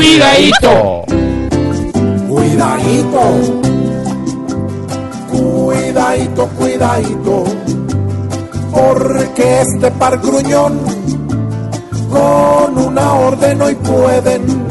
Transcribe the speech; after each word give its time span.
Cuidadito. 0.00 1.04
Cuidadito. 2.26 3.20
Cuidadito, 5.30 6.46
cuidadito. 6.56 7.44
Porque 8.72 9.60
este 9.60 9.90
par 9.90 10.18
gruñón 10.20 10.80
con 12.08 12.78
una 12.78 13.12
orden 13.12 13.60
hoy 13.60 13.74
pueden 13.74 14.64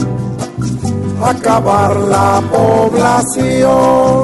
acabar 1.23 1.95
la 1.95 2.41
población. 2.51 4.23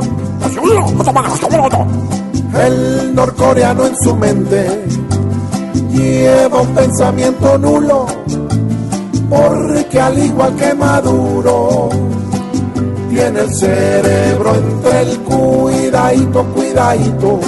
El 2.56 3.14
norcoreano 3.14 3.86
en 3.86 3.96
su 3.98 4.16
mente 4.16 4.88
lleva 5.92 6.62
un 6.62 6.70
pensamiento 6.70 7.60
nulo, 7.60 8.08
porque 9.86 10.02
al 10.02 10.18
igual 10.18 10.56
que 10.56 10.74
Maduro, 10.74 11.90
tiene 13.10 13.40
el 13.40 13.54
cerebro 13.54 14.56
entre 14.56 15.02
el 15.02 15.20
cuidadito, 15.20 16.44
cuidadito, 16.56 17.40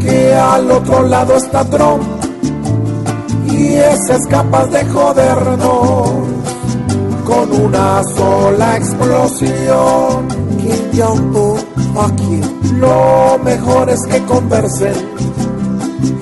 que 0.00 0.34
al 0.34 0.70
otro 0.70 1.02
lado 1.06 1.36
está 1.36 1.64
Trump 1.64 2.02
y 3.48 3.74
ese 3.74 4.14
es 4.14 4.26
capaz 4.28 4.66
de 4.66 4.84
jodernos 4.86 6.10
con 7.24 7.52
una 7.52 8.02
sola 8.02 8.76
explosión. 8.76 10.28
Kim 10.58 11.00
Jong-un 11.00 11.58
aquí. 12.00 12.40
Lo 12.78 13.38
mejor 13.44 13.90
es 13.90 14.00
que 14.06 14.20
conversen 14.24 14.94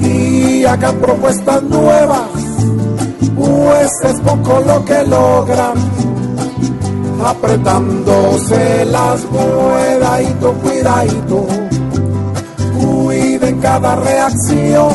y 0.01 0.64
hagan 0.64 0.97
propuestas 0.97 1.62
nuevas, 1.62 2.28
es 4.09 4.21
poco 4.21 4.61
lo 4.61 4.85
que 4.85 5.03
logran. 5.05 5.75
Apretándose 7.25 8.85
las 8.87 9.21
cuidadito, 9.23 10.53
cuidadito, 10.55 11.47
cuiden 12.81 13.61
cada 13.61 13.97
reacción, 13.97 14.92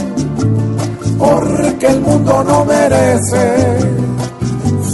porque 1.19 1.87
el 1.87 2.01
mundo 2.01 2.43
no 2.43 2.65
merece 2.65 3.77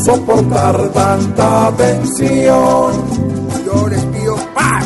soportar 0.03 0.90
tanta 0.90 1.72
tensión. 1.78 2.92
Yo 3.66 3.88
les 3.88 4.03
pido 4.06 4.36
paz. 4.53 4.86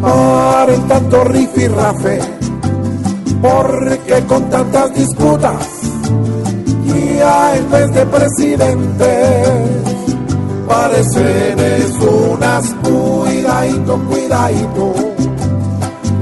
Paren 0.00 0.86
tanto 0.86 1.24
rifirrafe, 1.24 2.20
porque 3.40 4.22
con 4.28 4.50
tantas 4.50 4.94
disputas, 4.94 5.66
en 7.20 7.70
vez 7.70 7.92
de 7.92 8.06
presidentes, 8.06 9.48
parecen 10.66 11.58
es 11.58 11.90
unas 12.00 12.74
cuidadito, 12.82 13.98
cuidadito, 14.08 14.92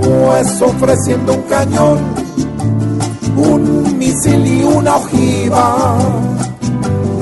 pues 0.03 0.63
ofreciendo 0.63 1.35
un 1.35 1.43
cañón, 1.43 1.99
un 3.37 3.99
misil 3.99 4.47
y 4.47 4.65
una 4.65 4.97
ojiva, 4.97 5.99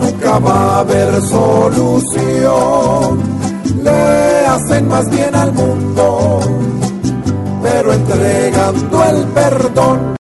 nunca 0.00 0.38
va 0.38 0.76
a 0.76 0.80
haber 0.80 1.20
solución. 1.22 2.10
Le 3.82 4.46
hacen 4.46 4.88
más 4.88 5.08
bien 5.10 5.34
al 5.34 5.52
mundo, 5.52 6.40
pero 7.62 7.92
entregando 7.92 9.04
el 9.04 9.24
perdón 9.28 10.18